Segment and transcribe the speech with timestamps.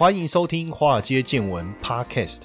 [0.00, 2.44] 欢迎收听《华尔街见闻》Podcast。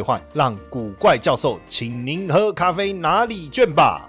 [0.00, 4.08] 兑换，让古怪教授请您喝咖啡哪里卷吧。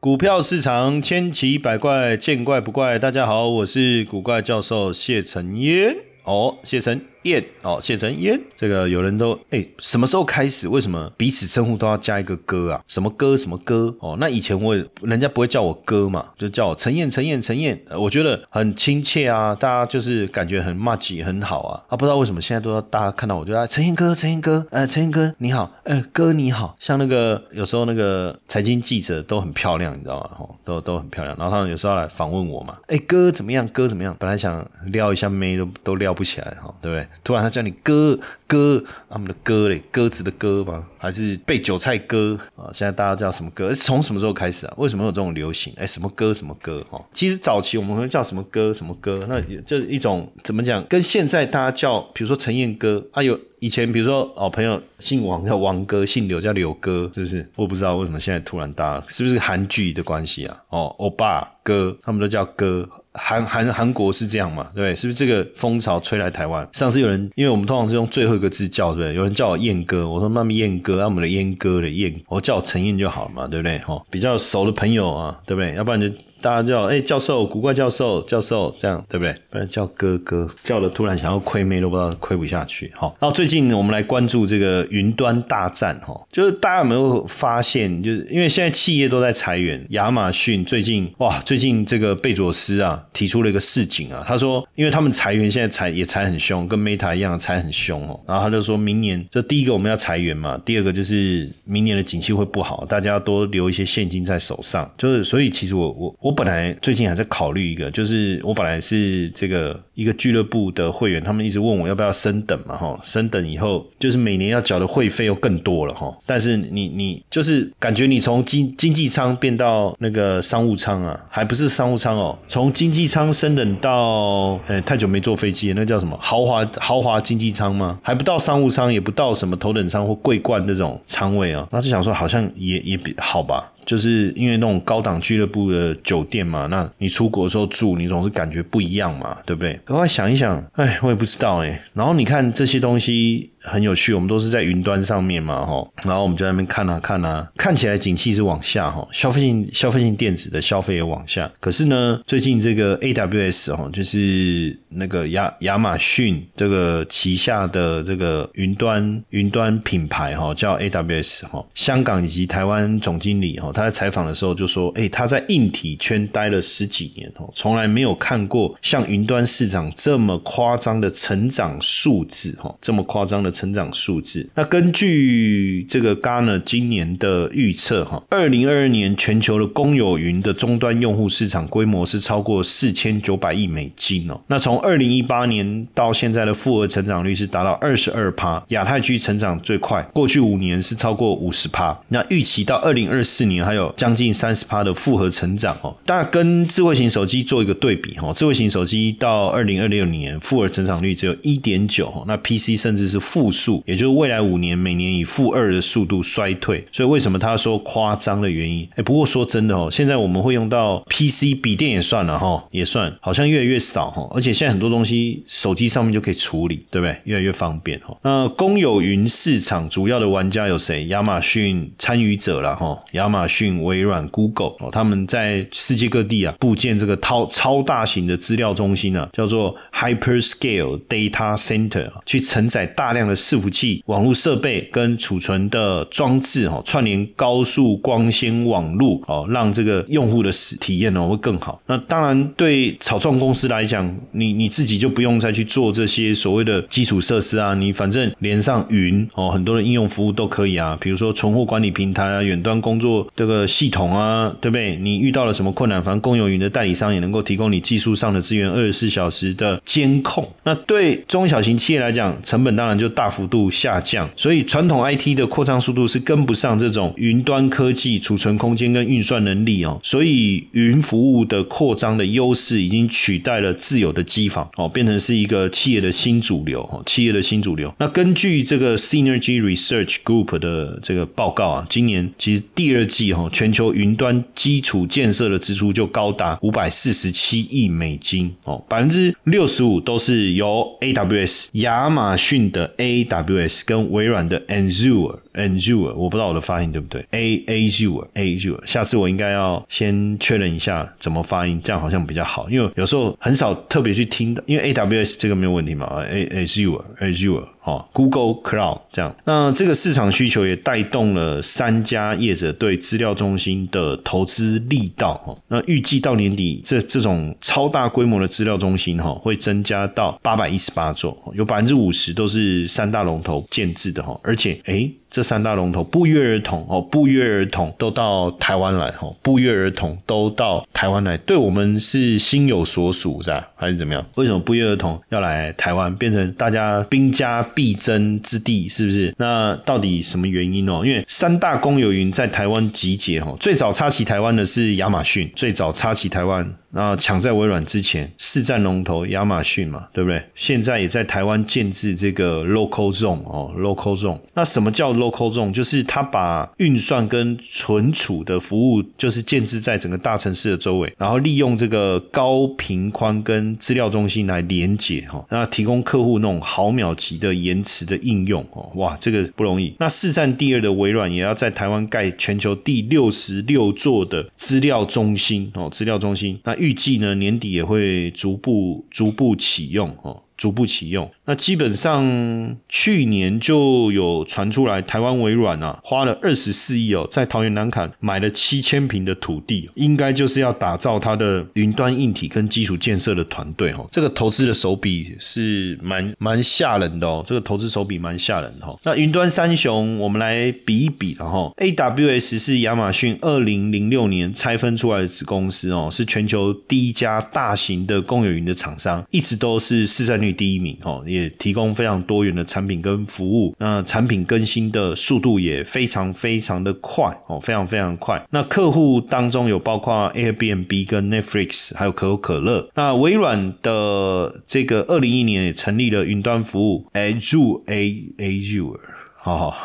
[0.00, 2.98] 股票市场千奇百怪，见怪不怪。
[2.98, 5.94] 大家好，我是古怪教授谢承彦。
[6.24, 6.98] 哦，谢承。
[7.24, 10.66] 燕哦，谢成燕，这个有人都哎，什么时候开始？
[10.68, 12.82] 为什么彼此称呼都要加一个哥啊？
[12.86, 13.94] 什么哥什么哥？
[14.00, 21.82] 哦，那以前我人家不会叫我哥嘛，就叫我陈燕陈燕陈燕，我觉得很亲切啊，大家就是感觉很默契很好啊。
[21.88, 30.30] 啊，不知道为什么现在都要大家看到我就啊，陈燕哥陈燕哥，呃，陈燕哥你好，呃，哥你好，像那个有时候那个财经记者都很漂亮，你知道吗？
[30.38, 33.66] 哦，都都很漂亮，然后他们有时候来访问我嘛，哎，哥怎么样？
[33.68, 34.14] 哥怎么样？
[34.18, 37.06] 本来想撩一下妹都都撩不起来哈，对不对？
[37.22, 40.86] 突然他叫你哥歌，他们的歌嘞，鸽子的歌吗？
[40.98, 42.70] 还是被韭菜割啊？
[42.72, 43.74] 现在大家叫什么歌？
[43.74, 44.74] 从什么时候开始啊？
[44.76, 45.72] 为什么有这种流行？
[45.76, 46.84] 哎，什么歌什么歌？
[46.90, 49.24] 哈，其实早期我们会叫什么歌什么歌？
[49.28, 50.84] 那这一种怎么讲？
[50.86, 57.46] 跟现在大家叫，比如说陈燕哥啊，有以前比如说哦，朋友姓王叫王哥，姓刘叫刘哥，是不是？
[57.56, 60.62] 我不知道为什么现在突然大了，是不是韩剧的关系啊？
[60.70, 62.88] 哦，欧巴哥，他们都叫哥。
[63.16, 64.66] 韩韩韩国是这样嘛？
[64.74, 66.68] 对，是不是这个风潮吹来台湾？
[66.72, 69.14] 上次有人，因为我们通常是用最后一个字叫，对不对？
[69.14, 73.80] 有人叫我燕哥，我说妈咪燕哥，那我们的燕哥的燕，我叫我陈燕就好了嘛，对不对？
[73.86, 75.74] 哦，比较熟的朋友啊，对不对？
[75.74, 76.08] 要不然就。
[76.44, 79.32] 大家叫哎教授古怪教授教授这样对不对？
[79.48, 82.92] 不然叫哥哥叫了，突然想要亏妹都不知道亏不下去。
[82.94, 106.33] 好，然后最近我们来关注这个云端大战哈，就是大家有没有发现，就是因为现在企业都在裁员，亚马逊最近哇，最近这个贝佐斯啊提出了一个市井啊，他说因为他们裁员现在裁也裁很凶，跟 Meta 一样裁很凶哦，然后他就说明年就第一个我们要裁员嘛，第二个就是明年的景气会不好，大家要多留一些现金在手上，就是所以其实我我我。
[106.34, 116.14] 本来最近还在考虑一个，就是我本来是这个一个俱乐部的会员，他们一直问我要不要升等嘛，哈，升等以后就是每年要缴的会费又更多了，哈。
[116.26, 127.98] 但是你你就是感觉你从经经济舱变到那个商务舱啊，还不是商务舱哦，从经济舱升等到呃太久没坐飞机，那叫什么豪华豪华经济舱吗？
[128.02, 133.70] 还不到商务舱，也不到什么头等舱或桂冠那种舱位啊，那就想说好像也也比好吧。
[133.84, 139.78] 就是因为那种高档俱乐部的酒店嘛，那你出国的时候住，你总是感觉不一样嘛，对不对？
[139.84, 141.82] 赶快想一想，哎，我也不知道哎。
[141.92, 143.50] 然后你看这些东西。
[143.66, 151.50] 很有趣，我们都是在云端上面嘛，哈，然后我们就在那边看啊看啊，看起来景气是往下，哈，消费性消费性电子的消费也往下。
[151.60, 173.54] 可是呢，最近这个 AWS 哈，就是那个亚亚马逊这个旗下的这个云端云端品牌哈，叫 AWS 哈，香港以及台湾总经理哈，他在采访的时候就说，哎，他在硬体圈待了十几年哦，从来没有看过像云端市场这么夸张的成长数字哈，这么夸张的。
[173.54, 174.50] 成长数字。
[174.56, 184.40] 那根据这个 Gartner 今年的预测，哈，二零二二年全球的公有云的终端用户市场规模是超过四千九百亿美金哦。
[184.48, 191.96] 那从二零一八年到现在的复合成长率是达到二十二趴，亚太区成长最快，过去五年是超过五十趴。
[192.08, 195.92] 那预期到二零二四年还有将近三十趴的复合成长哦。
[196.06, 203.20] 但跟智慧型手机做一个对比哈，智慧型手机到二零二六年复合成长率只有一点九，那 PC 甚至是。
[203.24, 208.86] 负数，也就是未来五年每年以负二的速度衰退，所以为什么他说夸张的原因？
[208.96, 217.16] 哎，不过说真的哦，现在我们会用到 PC 笔电也算了哈，也算，好像越来越少哈，而且现在很多东西手机上面就可以处理，对不对？
[217.24, 218.14] 越来越方便哈。
[218.22, 221.06] 那公有云市场主要的玩家有谁？
[221.06, 223.53] 亚马逊参与者了哈，亚马逊、
[223.84, 233.34] 微软、Google 哦，他们在世界各地啊布建这个超超大型的资料中心啊，叫做 Hyperscale Data Center，去承载大量的。
[233.44, 240.50] 伺服器、网络设备跟储存的装置，哦，串联高速光纤网络，哦，让这个用户的
[240.80, 241.78] 体验呢会更好。
[241.86, 254.96] 那当然，对草创公司来讲，你你自己就不用再去做这些所谓的基础设施啊，你反正连上云，哦，很多的应用服务都可以啊，比如说存货管理平台啊，远端工作的这个系统啊，对不对？
[254.96, 260.48] 你遇到了什么困难，反正公有云的代理商也能够提供你技术上的资源，二十四小时的监控。
[260.62, 264.26] 那对中小型企业来讲，成本当然就大幅度下降。
[264.34, 270.00] 所以传统 IT 的扩张速度是跟不上这种云端科技、储存空间跟运算能力哦。
[270.02, 277.94] 所以云服务的扩张的优势已经取代了自有的机房哦，变成是一个企业的新主流哦，企业的新主流。
[277.98, 307.02] 那根据这个 Synergy Research Group 的这个报告啊，今年其实第二季全球云端基础建设的支出就高达五百四十七亿美金哦，百分之六十五都是由 AWS 亚马逊的 AWS 跟微软的 Azure Azure，我不知道我的发音对不对？A Azure Azure，下次我应该要先确认一下怎么发音，这样好像比较好，因为有时候很少特别去听的，因为 AWS 这个没有问题嘛，A Azure
[307.20, 307.64] Azure。
[307.84, 315.38] 哦，Google Cloud 这样，那这个市场需求也带动了三家业者对资料中心的投资力道。
[315.46, 333.68] 哦，那预计到年底，这这种超大规模的资料中心，哈，会增加到八百一十八座，有百分之五十都是三大龙头建制的，哈，而且，诶这三大龙头不约而同哦，不约而同都到台湾来哈，不约而同都到台湾来，对我们是心有所属是吧？
[333.74, 334.24] 还是怎么样？
[334.36, 338.88] 为什么不约而同要来台湾，变成大家兵家必争之地？
[338.88, 339.34] 是不是？
[339.36, 341.02] 那到底什么原因哦？
[341.04, 346.72] 因为三大公有云在台湾集结哦，最早插旗台湾的是亚马逊，最早插旗台湾。
[346.96, 350.40] 那抢在微软之前，四占龙头亚马逊嘛，对不对？
[350.54, 354.38] 现在也在台湾建制这个 local zone 哦，local zone。
[354.54, 355.72] 那什么叫 local zone？
[355.72, 369.94] 就是它把运算跟存储的服务，就是建置在整个大城市的周围，然后利用这个高频宽跟资料中心来连接哈，那提供客户那种毫秒级的延迟的应用哦，哇，这个不容易。
[369.98, 376.74] 那市占第二的微软也要在台湾盖全球第六十六座的资料中心哦，资料中心那。
[376.74, 380.42] 预计呢，年底也会逐步逐步启用哦。
[380.56, 394.06] 逐步启用，那基本上去年就有传出来，台湾微软啊花了二十四亿哦，在桃园南坎买了七千平的土地，应该就是要打造它的云端硬体跟基础建设的团队哦。
[394.12, 398.96] 这个投资的手笔是蛮蛮吓人的哦，这个投资手笔蛮吓人的哈。
[399.02, 418.44] 那云端三雄，我们来比一比然后 AWS 是亚马逊二零零六年拆分出来的子公司哦，是全球第一家大型的公有云的厂商，一直都是市占第一名哦，也提供非常多元的产品跟服务，那产品更新的速度也非常非常的快哦，非常非常快。
[418.50, 422.88] 那客户当中有包括 Airbnb 跟 Netflix，还有可口可乐。
[422.94, 428.98] 那微软的这个二零一年也成立了云端服务 Azure，Azure
[429.44, 429.76] 好好，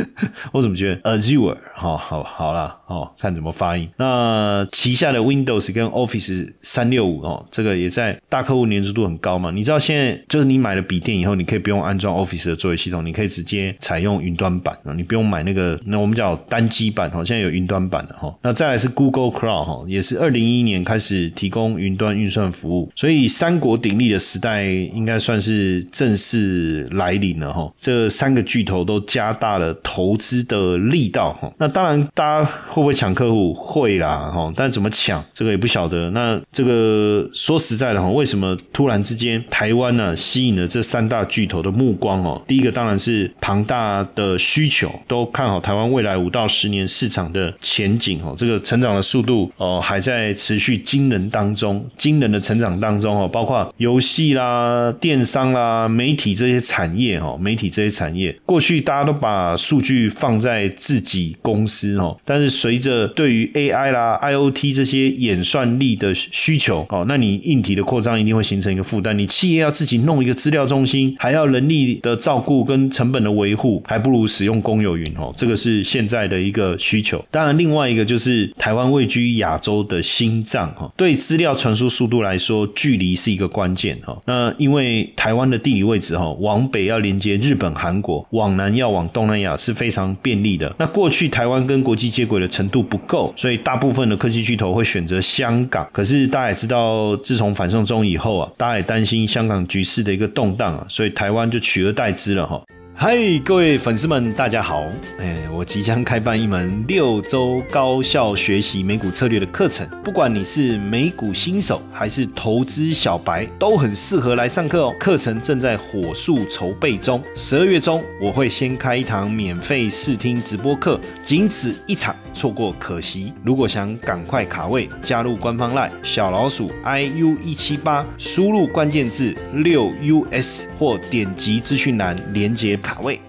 [0.52, 1.54] 我怎么觉得 Azure？
[1.76, 3.86] 好好好了哦，看怎么发音。
[3.98, 9.50] 那旗下的 Windows 跟 Office 三六五哦，这个也在大客户粘着度很高嘛。
[9.50, 18.34] 你知道现在就是你买了笔电以后，你可以不用安装 Office 的作业系统，你可以直接采用云端版啊，你不用买那个那我们叫单机版哦，现在有云端版的哈。
[18.40, 27.70] 那再来是 Google Cloud 哈，也是二零一一年开始提供云端运算服务，所以三国鼎立的时代应该算是正式来临了哈。
[27.76, 31.52] 这三个巨头都加大了投资的力道哈。
[31.58, 33.52] 那当然，大家会不会抢客户？
[33.54, 36.10] 会啦，哈，但怎么抢，这个也不晓得。
[36.10, 42.40] 那这个说实在的哈，为什么突然之间台湾呢吸引了这三大巨头的目光哦？
[42.46, 48.34] 第一个当然是庞大的需求，都看好台湾未来五到十年市场的前景哦。
[48.36, 69.18] 这个成长的速度哦，还在持续惊人当中，惊人的成长当中哦，包括游戏啦、电商啦、媒体这些产业哦，媒体这些产业，过去大大家都把数据放在自己公司哦，但是随着对于 AI 啦、IOT 这些演算力的需求哦，那你硬体的扩张一定会形成一个负担。
[69.18, 75.32] 你企业要自己弄一个资料中心，还要人力的照顾跟成本的维护，还不如使用公有云哦。
[75.34, 77.24] 这个是现在的一个需求。
[77.30, 84.20] 当然，另外一个就是台湾位居亚洲的心脏哈，对资料传输速度来说，距离是一个关键哈。
[84.26, 90.74] 那因为台湾的地理位置哈，往北要连接日本、韩国，往南要要往东南亚是非常便利的。
[90.78, 95.88] 那过去台湾跟国际接轨的程度不够，所以大部分的科技巨头会选择香港。
[95.92, 102.60] 可是大家也知道，自从反送中以后啊，大家也担心香港局势的一个动荡啊，所以台湾就取而代之了哈。
[102.94, 104.86] 嗨，各位粉丝们，大家好！
[105.18, 114.94] 哎，我即将开办一门六周高效学习美股策略的课程，不管你是美股新手还是投资小白，都很适合来上课哦。
[115.00, 123.32] 课程正在火速筹备中，十二月中我会先开一堂免费试听直播课，仅此一场，错过可惜。
[123.42, 129.90] 如果想赶快卡位，加入官方 LINE 小老鼠 iu 一七八，输入关键字六
[130.30, 133.00] us 或点击资讯栏连接卡。
[133.00, 133.20] 位。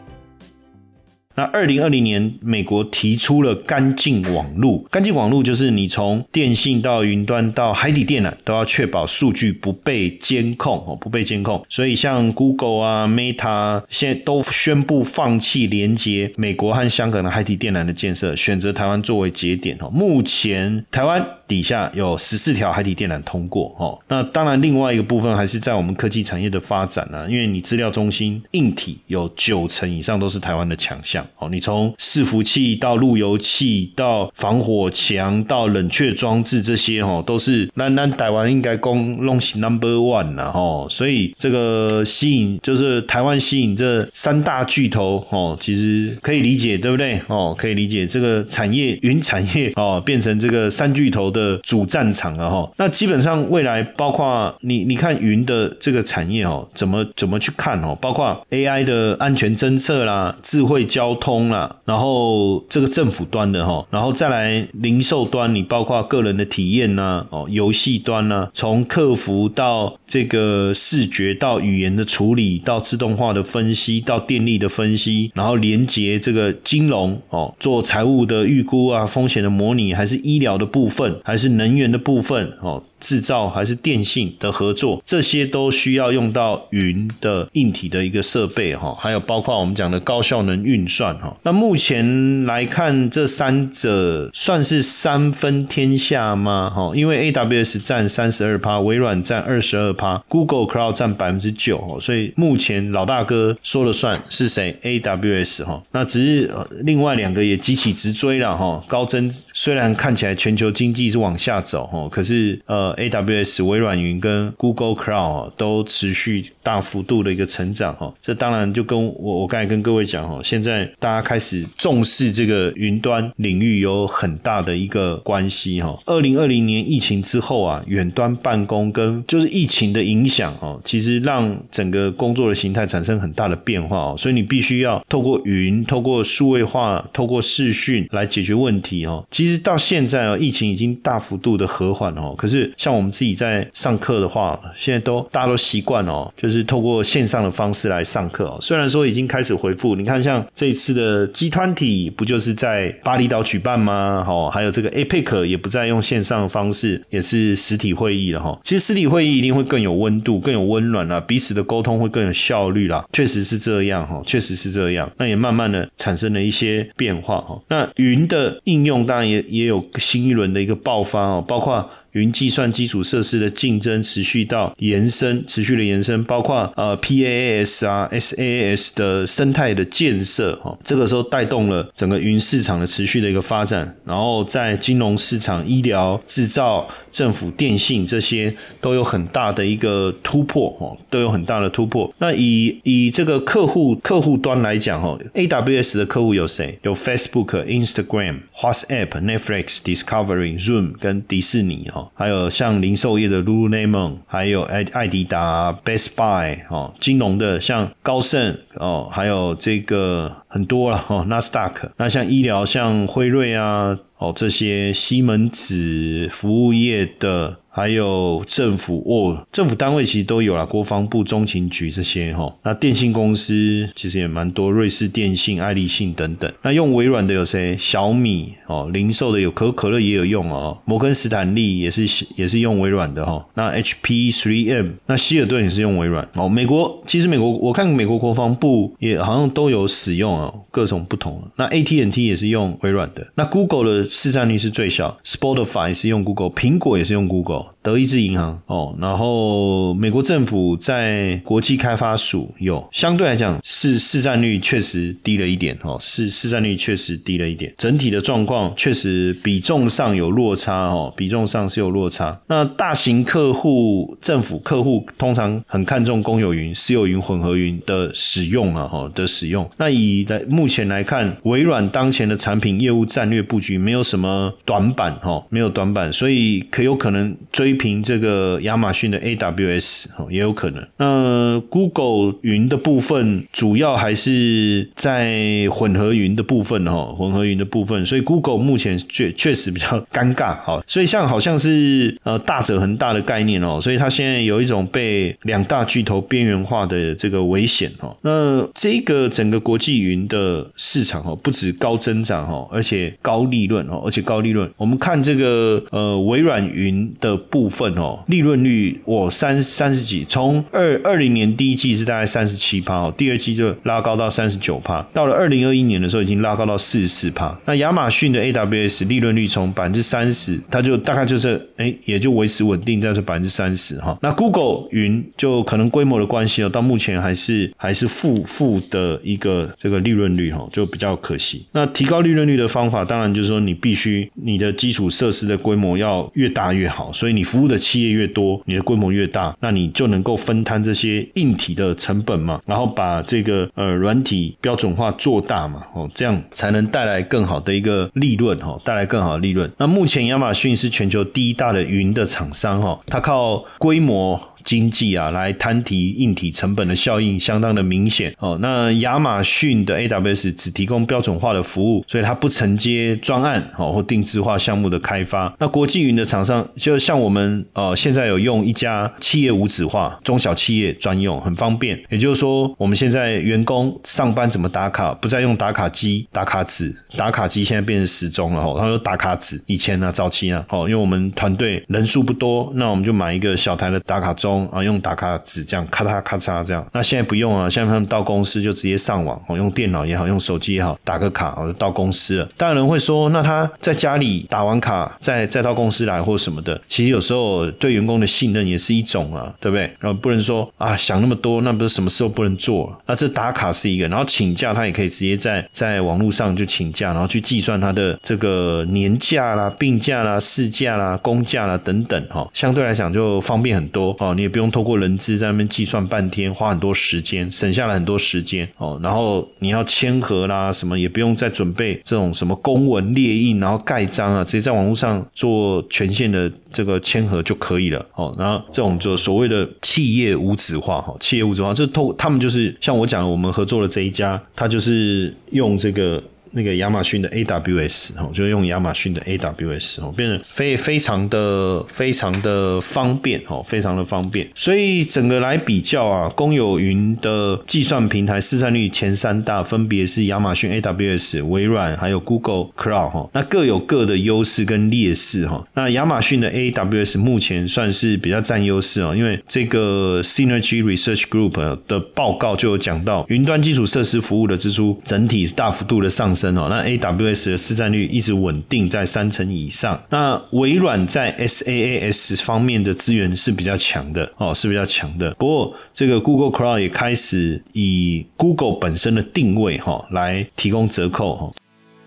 [1.35, 4.85] 那二零二零年，美国提出了干净网络。
[4.91, 11.65] 干净网络就是你从电信到云端到海底电缆，都要确保数据不被监控哦，不被监控。
[11.67, 19.89] 所以像 Google 啊、Meta 现在都宣布放弃连接美国和香港的海底电缆的建设，选择台湾作为节点哦。
[19.89, 21.25] 目前台湾。
[21.47, 47.19] 底下有十四条海底电缆通过，哦，那当然另外一个部分还是在我们科技产业的发展啊，因为你资料中心硬体有九成以上都是台湾的强项，哦，你从伺服器到路由器到防火墙到冷却装置这些，哦，都是那那台湾应该攻弄 number one 了，哦，所以这个吸引就是台湾吸引这三大巨头，哦，其实可以理解，对不对？
[47.27, 51.32] 哦，可以理解这个产业云产业，哦，变成这个三巨头。
[51.33, 57.97] 的主战场了哈，那基本上未来包括你你看云的这个产业哦，怎么怎么去看哦？
[57.99, 81.19] 包括 AI 的安全侦测啦，智慧交通啦，然后这个政府端的哈，然后再来零售端，你包括个人的体验呐，哦，游戏端呐，从客服到这个视觉到语言的处理，到自动化的分析，到电力的分析，然后连接这个金融哦，做财务的预估啊，风险的模拟，还是医疗的部分。
[81.23, 82.83] 还是能源的部分哦。
[83.03, 91.35] 制造还是电信的合作，这些都需要用到云的硬体的一个设备哈，还有包括我们讲的高效能运算哈。
[91.43, 96.69] 那目前来看，这三者算是三分天下吗？
[96.69, 105.83] 哈，因为 AWS 占三十二趴，微软占二十二趴，Google Cloud 占百分之九，所以目前老大哥说了算是谁？AWS 哈。
[105.91, 106.51] 那只是
[106.83, 108.81] 另外两个也急起直追了哈。
[108.87, 125.97] 高增虽然看起来全球经济是往下走哈，可是呃 AWS、微软云跟 Google Cloud 都持续大幅度的一个成长哈，这当然就跟我我刚才跟各位讲哈，现在大家开始重视这个云端领域有很大的一个关系哈。
[126.05, 139.25] 二零二零年疫情之后啊，远端办公跟就是疫情的影响哦，其实让整个工作的形态产生很大的变化哦，所以你必须要透过云、透过数位化、透过视讯来解决问题哦。
[139.31, 142.71] 其实到现在啊，疫情已经大幅度的和缓哦，可是。
[142.83, 148.57] 像我们自己在上课的话，现在都大家都习惯哦，就是透过线上的方式来上课哦。
[148.59, 154.21] 虽然说已经开始回复，你看像这次的集团体不就是在巴厘岛举办吗？
[154.27, 158.59] 哈，还有这个 APEC 也不再用线上的方式，也是实体会议了哈。
[158.65, 163.05] 其实实体会议一定会更有温度、更有温暖啊，彼此的沟通会更有效率啦。
[163.13, 165.09] 确实是这样哈，确实是这样。
[165.17, 167.57] 那也慢慢的产生了一些变化哈。
[167.69, 171.89] 那云的应用当然也也有新一轮的一个爆发哦，包括。
[172.13, 192.13] 云计算基础设施的竞争持续到延伸，持续的延伸，包括呃 PaaS 啊 SaaS 的生态的建设，哈，这个时候带动了整个云市场的持续的一个发展，然后在金融市场、医疗、制造、政府、电信这些都有很大的一个突破，哦，都有很大的突破。
[192.19, 196.77] 那以以这个客户客户端来讲，哈，AWS 的客户有谁？
[196.83, 202.02] 有 Facebook、Instagram、WhatsApp、Netflix、Discovery、Zoom 跟迪士尼，哈。
[202.13, 211.91] 还有像零售业的 Lululemon，还有艾艾迪达、Best Buy 哦，金融的像高盛哦，还有这个很多了哦，纳斯达克。
[211.97, 217.57] 那像医疗，像辉瑞啊哦，这些西门子服务业的。
[217.75, 222.55] 还有政府哦，政府单位其实都有了，国防部、中情局这些哈。
[222.61, 226.53] 那电信公司其实也蛮多，瑞士电信、爱立信等等。
[226.61, 227.75] 那用微软的有谁？
[227.75, 230.77] 小米哦，零售的有可口可乐也有用哦。
[230.85, 232.05] 摩根斯坦利也是
[232.35, 233.43] 也是用微软的哈。
[233.55, 236.47] 那 HP、3M，那希尔顿也是用微软哦。
[236.47, 240.39] 美国其实美国我看美国国防部也好像都有使用
[240.71, 241.43] 各种不同。
[241.57, 243.27] 那 AT&T 也是用微软的。
[243.35, 247.72] 那 Google 的市占率是最小，Spotify 是用 Google，苹果也是用 Google。
[247.83, 262.39] 德意志银行哦，然后美国政府在国际开发署有，相对来讲是市占率确实低了一点哦，市市占率确实低了一点，整体的状况确实比重上有落差哦，比重上是有落差。
[262.47, 269.69] 那大型客户、政府客户通常很看重公有云、私有云、混合云的使用啊，哈的使用。
[269.77, 280.85] 那以来目前来看，微软当前的产品业务战略布局没有什么短板哈，没有短板，所以可有可能追平这个亚马逊的 AWS 哈，也有可能。
[280.97, 298.15] 那 Google 云的部分主要还是在混合云的部分哈，混合云的部分，所以 Google 目前确确实比较尴尬哈，所以像好像是呃大者恒大的概念哦，所以它现在有一种被两大巨头边缘化的这个危险哦。
[298.21, 304.69] 那这个整个国际云的市场哦，不止高增长哦，而且高利润哦，而且高利润。
[304.77, 317.57] 我们看这个呃微软云的部部分哦，利润率我三三十几，从二二零年第一季是大概三十七趴哦，第二季就拉高到三十九趴，到了二零二一年的时候已经拉高到四十四趴。
[317.63, 324.17] 那亚马逊的 AWS 利润率从百分之三十，它就大概就是哎，也就维持稳定在这百分之三十哈。
[324.21, 331.65] 那 Google 云就可能规模的关系哦，到目前还是还是负负的一个这个利润率哈，就比较可惜。
[331.71, 349.71] 那提高利润率的方法，当然就是说你必须你的基础设施的规模要越大越好，所以你服务的企业越多，你的规模越大，那你就能够分摊这些硬体的成本嘛，然后把这个呃软体标准化做大嘛，哦，这样才能带来更好的一个利润哈，带来更好的利润。
[349.77, 354.41] 那目前亚马逊是全球第一大的云的厂商哈，它靠规模。
[354.63, 358.57] 经济啊，来摊提硬体成本的效应相当的明显哦。
[358.61, 365.53] 那亚马逊的 AWS 只提供标准化的服务，所以它不承接专案哦或定制化项目的开发。
[365.59, 372.01] 那国际云的厂商，就像我们呃现在有用一家企业无纸化，中小企业专用，很方便。
[372.09, 378.77] 也就是说，我们现在员工上班怎么打卡，不再用打卡机、打卡纸，打卡机现在变成时钟了哦。
[378.79, 384.52] 他说打卡纸以前呢，早期啊，哦，因为我们团队人数不多，那我们就买一个小台的打卡钟。
[384.71, 392.49] 啊，用打卡纸这样咔嚓咔嚓这样，那现在不用啊，现在他们到公司就直接上网，哦，用电脑也好，用手机也好，打个卡我就到公司了。
[392.57, 399.83] 当然人会说，那他在家里打完卡再再到公司来或什么的，其实有时候对员工的信任也是一种啊，对不对？
[399.99, 402.95] 然后不能说啊想那么多，那不是什么事都不能做。
[403.05, 418.99] 那这打卡是一个，然后请假他也可以直接在在网络上就请假，然后去计算他的这个年假啦、病假啦、事假啦、公假啦等等哈，相对来讲就方便很多哦，你也不用透过人资在那边计算半天，花很多时间，省下了很多时间哦。
[419.01, 428.35] 然后你要签合啦，什么也不用再准备这种什么公文列印，然后盖章啊，直接在网络上做权限的这个签合就可以了哦。
[428.37, 436.21] 然后这种就所谓的企业无纸化哈，企业无纸化，这透他们就是像我讲，我们合作的这一家，他就是用这个。
[436.53, 444.47] 那个亚马逊的 AWS 哦，就用亚马逊的 AWS 哦，变得非非常的非常的方便哦，非常的方便。
[444.53, 455.65] 所以整个来比较啊，公有云的计算平台市占率前三大分别是亚马逊 AWS、微软还有 Google Cloud 哈，那各有各的优势跟劣势哈。
[455.73, 466.42] 那亚马逊的 AWS 目前算是比较占优势哦，因为这个 Synergy Research Group 的报告就有讲到，云端基础设施服务的支出整体大幅度的上升。
[466.49, 470.01] 哦，那 AWS 的市占率一直稳定在三成以上。
[470.09, 475.31] 那微软在 SaaS 方面的资源是比较强的哦，是比较强的。
[475.35, 481.51] 不过这个 Google Cloud 也开始以 Google 本身的定位哈来提供折扣哈。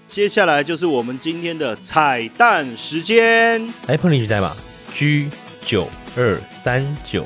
[0.07, 4.55] 接下来就是我们今天的彩蛋时间，Apple 领取代码
[4.95, 5.29] G
[5.65, 7.25] 九二三九。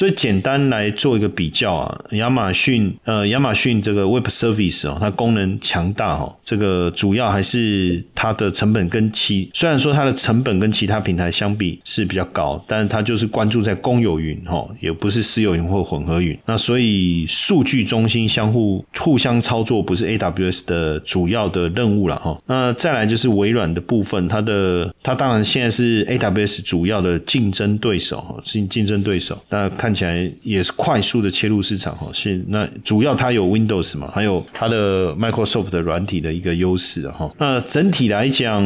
[0.00, 16.34] 所以简单来做一个比较啊，亚马逊呃，亚马逊这个 Web Service 哦，它功能强大哦，这个主要还是它的成本跟其虽然说它的成本跟其他平台相比是比较高，但是它就是关注在公有云哈，也不是私有云或混合云。
[16.46, 22.40] 那所以数据中心相互互相操作不是 AWS 的主要的任务了哈。
[22.46, 29.38] 那再来就是微软的部分，它的它当然现在是 AWS 主要的竞争对手哈，竞竞争对手。
[29.50, 29.89] 那看。
[29.90, 32.06] 看起来也是快速的切入市场哈。
[32.12, 37.28] 是那主要它有 Windows 嘛，还有它的 Microsoft 的软体的一个优势哈。
[37.38, 38.62] 那整体来讲，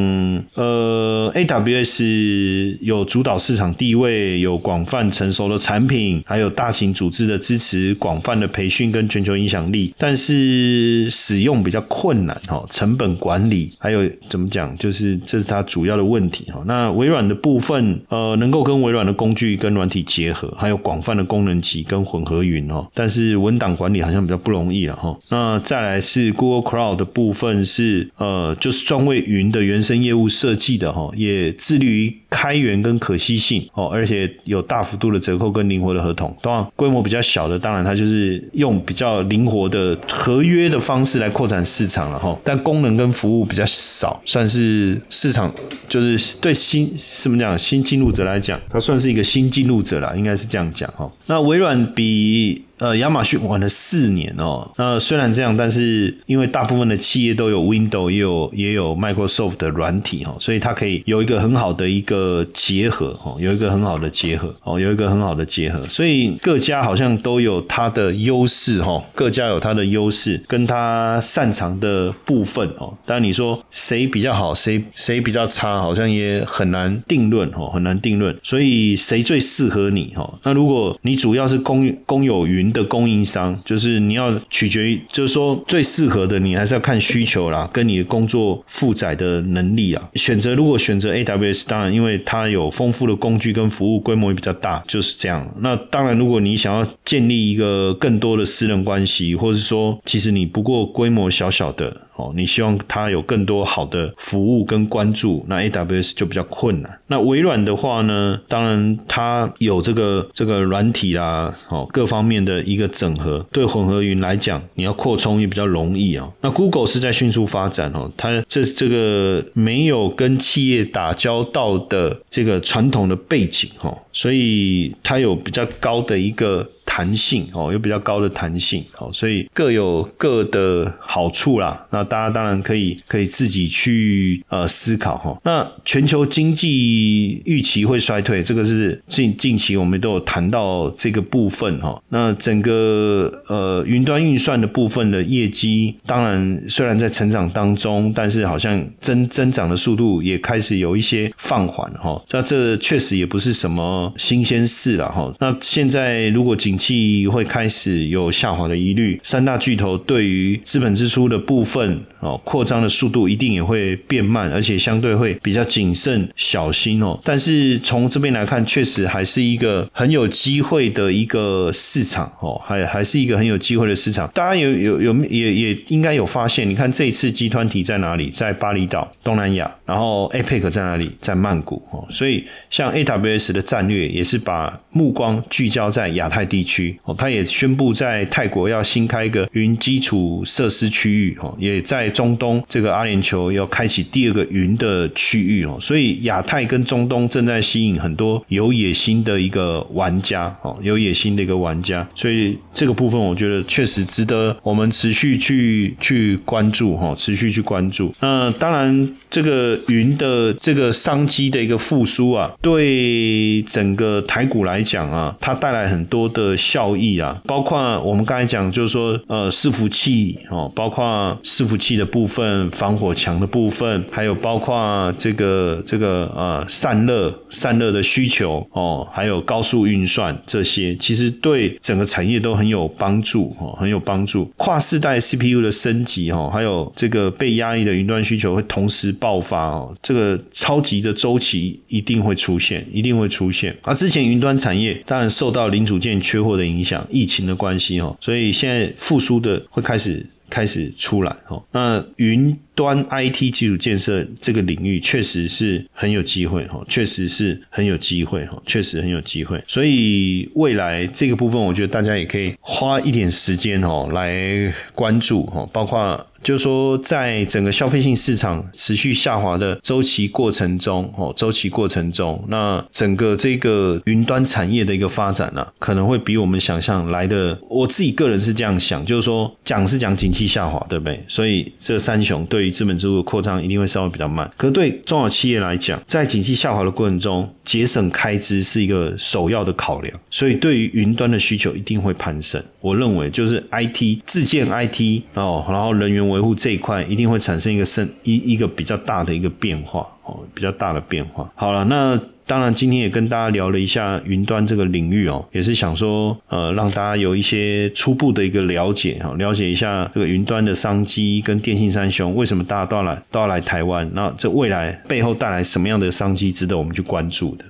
[0.52, 16.62] 呃，AWS 有主导市场地位，有广泛成熟的产品，还有大型组织的支持，广泛的培训跟全球影响力，但是使用比较困难哈，成本管理还有怎么讲，就是这是它主要的问题哈。
[16.66, 25.16] 那微软的部分，呃，能够跟微软的工具跟软体结合，还有广泛的功能集跟混合云哦，但是文档管理好像比较不容易了哈。
[25.30, 36.36] 那再来是 Google Cloud 的部分是呃，就是专为云的原生业务设计的哈，也致力于开源跟可惜性哦，而且有大幅度的折扣跟灵活的合同。
[36.42, 42.36] 当然，规模比较小的，当然它就是用比较灵活的合约的方式来扩展市场了哈。
[42.42, 45.52] 但功能跟服务比较少，算是市场
[45.88, 51.03] 就是对新怎么讲新进入者来讲，它算是一个新进入者啦，应该是这样讲哈。
[51.26, 52.63] 那微软比。
[52.78, 54.68] 呃，亚马逊玩了四年哦。
[54.76, 65.80] 那虽然这样，但是因为大部分的企业都有 Windows，也有也有 Microsoft 的软体哈，所以它可以有一个很好的一个结合哈，有一个很好的结合哦，有一个很好的结合。
[65.84, 72.92] 所以各家好像都有它的优势哈，各家有它的优势，跟它擅长的部分哦。
[73.06, 78.36] 当然你说谁比较好，谁谁比较差，好像也很难定论哦，很难定论。
[78.42, 80.28] 所以谁最适合你哈？
[80.42, 82.63] 那如果你主要是公公有云。
[82.72, 90.10] 的供应商就是你要取决于，就是说最适合的你还是要看需求啦，跟你的工作负载的能力啊。
[90.14, 95.46] 选择如果选择 AWS，当然因为它有丰富的工具跟服务，规模也比较大，就是这样。
[95.60, 102.02] 那当然，如果你想要建立一个更多的私人关系，或者说其实你不过规模小小的。
[102.16, 107.00] 哦，你希望它有更多好的服务跟关注，那 AWS 就比较困难。
[107.08, 116.30] 那微软的话呢，当然它有这个这个软体啦，哦，各方面的一个整合，对混合云来讲，你要扩充也比较容易啊。
[116.40, 126.68] 那 Google 是在迅速发展哦，它这这个没有跟企业打交道的这个传统的背景哦，所以它有比较高的一个。
[126.94, 131.84] 弹性哦，有比较高的弹性哦，所以各有各的好处啦。
[131.90, 135.36] 那大家当然可以可以自己去呃思考哈。
[135.42, 142.00] 那全球经济预期会衰退，这个是近近期我们都有谈到这个部分哈。
[142.10, 152.22] 那整个呃云端运算的部分的业绩，当然虽然在成长当中，但是好像增增长的速度也开始有一些放缓哈。
[152.30, 155.34] 那这确实也不是什么新鲜事了哈。
[155.40, 156.83] 那现在如果仅景气
[157.30, 167.16] 会开始有下滑的疑虑，三大巨头对于资本支出的部分哦，扩张的速度一定也会变慢，而且相对会比较谨慎小心哦。
[167.22, 174.28] 但是从这边来看，确实还是一个很有机会的一个市场哦，还还是一个很有机会的市场。
[174.34, 178.30] 大家有有有也也应该有发现，你看这一次集团体在哪里？
[178.30, 181.08] 在巴厘岛东南亚，然后 APEC 在哪里？
[181.20, 182.04] 在曼谷哦。
[182.10, 186.64] 所以像 AWS 的战略也是把目光聚焦在亚太地。
[186.64, 208.12] 区区哦，他也宣布在泰国要新开一个云基础设施区域哦，也在中东这个阿联酋要开启第二个云的区域哦，所以亚太跟中东正在吸引很多有野心的一个玩家哦，有野心的一个玩家，所以这个部分我觉得确实值得我们持续去去关注哈，持续去关注。
[208.20, 216.56] 那当然，这个云的这个商机的一个复苏啊，对整个台股来讲啊，它带来很多的。
[216.64, 221.04] 效益啊，包括我们刚才讲，就是说，呃，伺服器哦，包括
[221.42, 234.50] 伺服器的部分、防火墙的部分，还有包括这个这个呃散热散热的需求哦，还有高速运算这些，其实对整个产业都很有帮助哦，很有帮助。
[234.56, 243.76] 跨世代 CPU 的升级哦，还有这个被压抑的云端需求会同时爆发哦，这个超级的周期一定会出现，一定会出现。
[243.82, 246.44] 而之前云端产业当然受到零组件缺。
[246.44, 251.62] 货的影响，疫情的关系哦，所以现在复苏的会开始开始出来哦。
[251.72, 259.62] 那云端 IT 基础建设这个领域确实是很有机会哦，确实是很有机会哦，确实很有机会。
[259.66, 266.26] 所以未来这个部分，我觉得大家也可以花一点时间哦来关注哦，包括。
[266.44, 277.58] 就是说，在整个消费性市场持续下滑的周期过程中，哦，周期过程中，那整个这个云端产业的一个发展呢，可能会比我们想象来的。
[277.68, 281.18] 我自己个人是这样想，就是说，讲是讲景气下滑，对不对？
[281.26, 284.48] 所以这三雄对于资本支出的扩张一定会稍微比较慢。
[284.58, 292.62] 可是对中小企业来讲，在景气下滑的过程中，节省开支是一个首要的考量，所以对于云端的需求一定会攀升。
[292.80, 301.50] 我认为就是 IT 自建 IT 哦，然后人员维护这一块一定会产生一个升一一个比较大的一个变化哦，比较大的变化。
[301.54, 302.20] 好了，那。
[302.46, 317.64] 当然，今天也跟大家聊了一下云端这个领域哦，也是想说，呃，让大家有一些初步的一个了解哈，了解一下这个云端的商机跟电信三雄为什么大家都要来都要来台湾，那这未来背后带来什么样的商机，值得我们去关注的。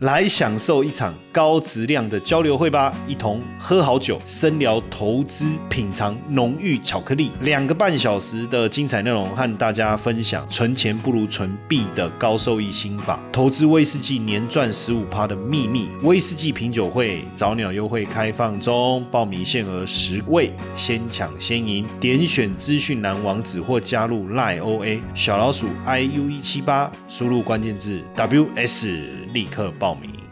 [0.00, 15.88] 来享受一场高质量的交流会吧，一同喝好酒，深聊投资，品尝浓郁巧克力，两个半小时的精彩内容，和大家分享存钱不如存币的高收益心法，投资威士忌年赚十五趴的秘密。
[16.04, 21.84] 威士忌品酒会早鸟优惠开放中，报名限额十位，先抢先赢。
[21.98, 29.00] 点选资讯栏网址或加入赖 OA 小老鼠 iu 一七八，输入关键字 ws，
[29.32, 29.87] 立刻报。
[29.88, 30.27] 报名。